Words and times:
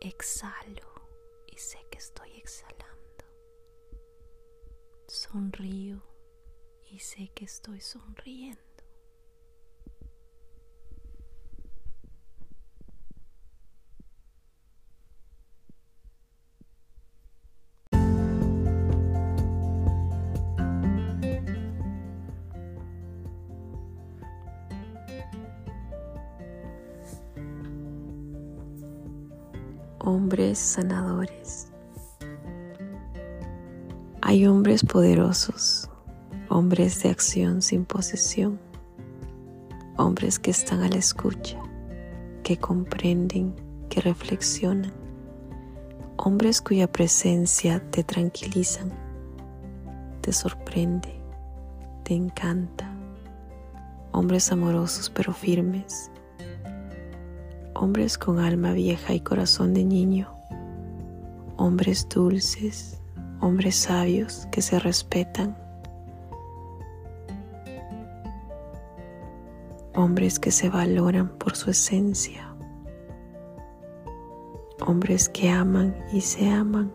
Exhalo 0.00 0.92
y 1.46 1.56
sé 1.58 1.78
que 1.90 1.98
estoy 1.98 2.32
exhalando. 2.36 3.24
Sonrío 5.08 6.02
y 6.90 6.98
sé 6.98 7.30
que 7.34 7.44
estoy 7.46 7.80
sonriendo. 7.80 8.65
Hombres 30.06 30.60
sanadores. 30.60 31.66
Hay 34.22 34.46
hombres 34.46 34.84
poderosos, 34.84 35.90
hombres 36.48 37.02
de 37.02 37.10
acción 37.10 37.60
sin 37.60 37.84
posesión, 37.84 38.60
hombres 39.96 40.38
que 40.38 40.52
están 40.52 40.82
a 40.82 40.88
la 40.88 40.98
escucha, 40.98 41.58
que 42.44 42.56
comprenden, 42.56 43.52
que 43.88 44.00
reflexionan, 44.00 44.92
hombres 46.18 46.60
cuya 46.60 46.86
presencia 46.86 47.82
te 47.90 48.04
tranquilizan, 48.04 48.92
te 50.20 50.32
sorprende, 50.32 51.20
te 52.04 52.14
encanta, 52.14 52.88
hombres 54.12 54.52
amorosos 54.52 55.10
pero 55.10 55.32
firmes, 55.32 56.12
hombres 57.78 58.16
con 58.16 58.38
alma 58.38 58.72
vieja 58.72 59.12
y 59.12 59.20
corazón 59.20 59.74
de 59.74 59.84
niño, 59.84 60.34
hombres 61.56 62.08
dulces, 62.08 63.00
hombres 63.40 63.76
sabios 63.76 64.48
que 64.50 64.62
se 64.62 64.78
respetan, 64.78 65.56
hombres 69.94 70.38
que 70.38 70.50
se 70.50 70.70
valoran 70.70 71.28
por 71.28 71.54
su 71.54 71.70
esencia, 71.70 72.48
hombres 74.86 75.28
que 75.28 75.50
aman 75.50 75.94
y 76.12 76.22
se 76.22 76.48
aman, 76.48 76.90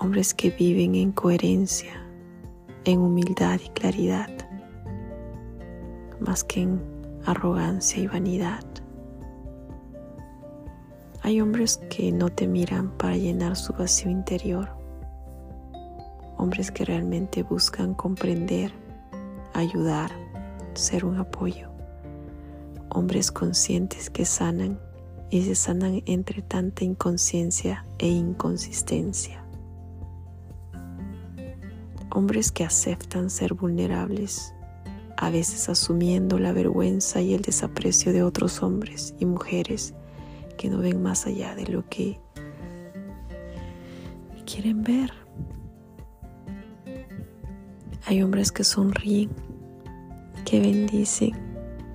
hombres 0.00 0.32
que 0.32 0.50
viven 0.50 0.94
en 0.94 1.12
coherencia, 1.12 1.92
en 2.84 3.00
humildad 3.00 3.60
y 3.62 3.68
claridad, 3.68 4.30
más 6.20 6.42
que 6.42 6.62
en 6.62 6.98
arrogancia 7.26 8.02
y 8.02 8.06
vanidad. 8.06 8.64
Hay 11.28 11.42
hombres 11.42 11.78
que 11.90 12.10
no 12.10 12.30
te 12.30 12.48
miran 12.48 12.90
para 12.96 13.14
llenar 13.14 13.54
su 13.54 13.74
vacío 13.74 14.10
interior. 14.10 14.70
Hombres 16.38 16.70
que 16.70 16.86
realmente 16.86 17.42
buscan 17.42 17.92
comprender, 17.92 18.72
ayudar, 19.52 20.10
ser 20.72 21.04
un 21.04 21.18
apoyo. 21.18 21.68
Hombres 22.88 23.30
conscientes 23.30 24.08
que 24.08 24.24
sanan 24.24 24.80
y 25.28 25.42
se 25.42 25.54
sanan 25.54 26.02
entre 26.06 26.40
tanta 26.40 26.82
inconsciencia 26.82 27.84
e 27.98 28.08
inconsistencia. 28.08 29.44
Hombres 32.10 32.50
que 32.50 32.64
aceptan 32.64 33.28
ser 33.28 33.52
vulnerables, 33.52 34.54
a 35.18 35.28
veces 35.28 35.68
asumiendo 35.68 36.38
la 36.38 36.54
vergüenza 36.54 37.20
y 37.20 37.34
el 37.34 37.42
desaprecio 37.42 38.14
de 38.14 38.22
otros 38.22 38.62
hombres 38.62 39.14
y 39.18 39.26
mujeres 39.26 39.92
que 40.58 40.68
no 40.68 40.78
ven 40.78 41.00
más 41.00 41.26
allá 41.26 41.54
de 41.54 41.66
lo 41.68 41.88
que 41.88 42.20
quieren 44.44 44.82
ver. 44.82 45.12
Hay 48.04 48.22
hombres 48.22 48.50
que 48.52 48.64
sonríen, 48.64 49.30
que 50.44 50.60
bendicen, 50.60 51.32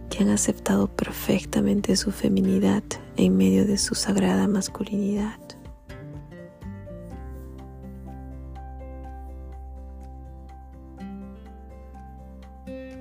que 0.09 0.23
han 0.23 0.29
aceptado 0.29 0.87
perfectamente 0.87 1.95
su 1.95 2.11
feminidad 2.11 2.83
en 3.17 3.35
medio 3.35 3.65
de 3.65 3.77
su 3.77 3.95
sagrada 3.95 4.47
masculinidad. 4.47 5.39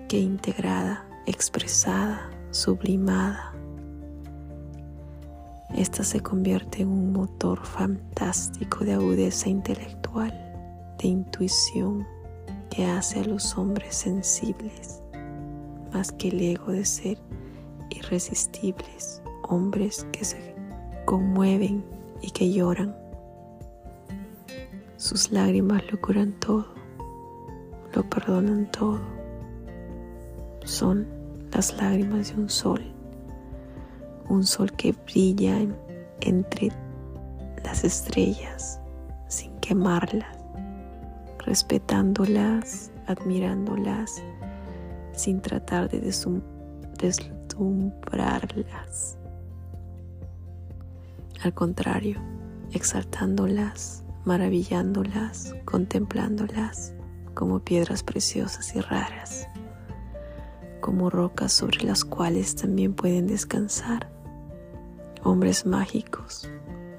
Que 0.08 0.18
integrada, 0.18 1.06
expresada, 1.26 2.30
sublimada, 2.50 3.54
esta 5.74 6.04
se 6.04 6.20
convierte 6.20 6.82
en 6.82 6.88
un 6.88 7.12
motor 7.12 7.64
fantástico 7.64 8.84
de 8.84 8.92
agudeza 8.92 9.48
intelectual, 9.48 10.30
de 10.98 11.08
intuición 11.08 12.06
que 12.68 12.84
hace 12.84 13.20
a 13.20 13.24
los 13.24 13.56
hombres 13.56 13.94
sensibles, 13.94 15.02
más 15.92 16.12
que 16.12 16.28
el 16.28 16.40
ego 16.40 16.72
de 16.72 16.84
ser 16.84 17.18
irresistibles, 17.88 19.22
hombres 19.48 20.06
que 20.12 20.24
se 20.24 20.54
conmueven 21.06 21.84
y 22.20 22.30
que 22.30 22.52
lloran. 22.52 22.94
Sus 24.98 25.32
lágrimas 25.32 25.82
lo 25.90 26.00
curan 26.00 26.32
todo, 26.32 26.66
lo 27.94 28.08
perdonan 28.08 28.70
todo. 28.70 29.00
Son 30.64 31.06
las 31.50 31.74
lágrimas 31.76 32.34
de 32.34 32.42
un 32.42 32.50
sol 32.50 32.91
un 34.32 34.44
sol 34.47 34.72
que 34.72 34.93
brilla 34.93 35.59
entre 36.20 36.72
las 37.62 37.84
estrellas 37.84 38.81
sin 39.28 39.53
quemarlas, 39.60 40.38
respetándolas, 41.38 42.91
admirándolas, 43.06 44.22
sin 45.12 45.43
tratar 45.43 45.91
de 45.91 46.00
deslumbrarlas. 46.98 49.19
Al 51.43 51.53
contrario, 51.53 52.19
exaltándolas, 52.72 54.03
maravillándolas, 54.25 55.54
contemplándolas 55.66 56.94
como 57.34 57.60
piedras 57.60 58.03
preciosas 58.03 58.75
y 58.75 58.81
raras, 58.81 59.47
como 60.81 61.10
rocas 61.10 61.53
sobre 61.53 61.82
las 61.82 62.03
cuales 62.04 62.56
también 62.56 62.94
pueden 62.94 63.26
descansar 63.26 64.11
hombres 65.22 65.64
mágicos, 65.66 66.48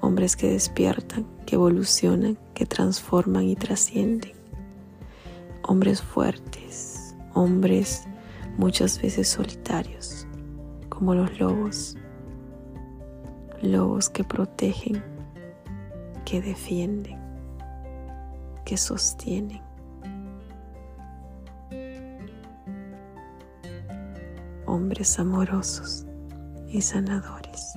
hombres 0.00 0.36
que 0.36 0.50
despiertan, 0.50 1.26
que 1.46 1.56
evolucionan, 1.56 2.38
que 2.54 2.66
transforman 2.66 3.44
y 3.44 3.56
trascienden, 3.56 4.32
hombres 5.62 6.02
fuertes, 6.02 7.14
hombres 7.34 8.06
muchas 8.56 9.00
veces 9.00 9.28
solitarios, 9.28 10.26
como 10.88 11.14
los 11.14 11.38
lobos, 11.38 11.96
lobos 13.60 14.08
que 14.08 14.24
protegen, 14.24 15.02
que 16.24 16.40
defienden, 16.40 17.18
que 18.64 18.76
sostienen. 18.76 19.62
Hombres 24.66 25.18
amorosos 25.18 26.06
y 26.68 26.80
sanadores. 26.80 27.74